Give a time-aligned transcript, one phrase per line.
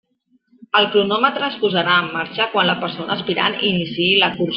[0.79, 4.49] El cronòmetre es posarà en marxa quan la persona aspirant iniciï la cursa.